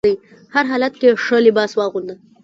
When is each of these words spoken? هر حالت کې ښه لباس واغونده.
هر 0.55 0.65
حالت 0.71 0.93
کې 1.01 1.19
ښه 1.23 1.37
لباس 1.47 1.71
واغونده. 1.75 2.15